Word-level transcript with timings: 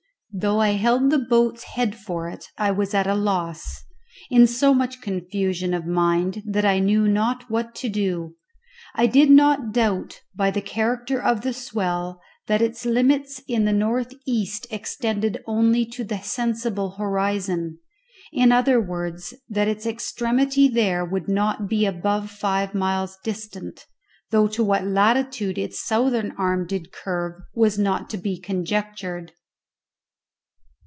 Though 0.33 0.61
I 0.61 0.69
held 0.69 1.09
the 1.11 1.19
boat's 1.19 1.63
head 1.63 1.93
for 1.93 2.29
it 2.29 2.45
I 2.57 2.71
was 2.71 2.93
at 2.93 3.05
a 3.05 3.15
loss 3.15 3.83
in 4.29 4.47
so 4.47 4.73
much 4.73 5.01
confusion 5.01 5.73
of 5.73 5.85
mind 5.85 6.41
that 6.45 6.63
I 6.63 6.79
knew 6.79 7.05
not 7.05 7.51
what 7.51 7.75
to 7.75 7.89
do. 7.89 8.37
I 8.95 9.07
did 9.07 9.29
not 9.29 9.73
doubt 9.73 10.21
by 10.33 10.49
the 10.49 10.61
character 10.61 11.21
of 11.21 11.41
the 11.41 11.51
swell 11.51 12.21
that 12.47 12.61
its 12.61 12.85
limits 12.85 13.41
in 13.45 13.65
the 13.65 13.73
north 13.73 14.13
east 14.25 14.67
extended 14.71 15.43
only 15.45 15.85
to 15.87 16.05
the 16.05 16.19
sensible 16.19 16.91
horizon; 16.91 17.79
in 18.31 18.53
other 18.53 18.79
words, 18.79 19.33
that 19.49 19.67
its 19.67 19.85
extremity 19.85 20.69
there 20.69 21.03
would 21.03 21.27
not 21.27 21.67
be 21.67 21.85
above 21.85 22.31
five 22.31 22.73
miles 22.73 23.17
distant, 23.21 23.85
though 24.29 24.47
to 24.47 24.63
what 24.63 24.85
latitude 24.87 25.57
its 25.57 25.85
southern 25.85 26.31
arm 26.37 26.65
did 26.65 26.93
curve 26.93 27.33
was 27.53 27.77
not 27.77 28.09
to 28.09 28.17
be 28.17 28.39
conjectured. 28.39 29.33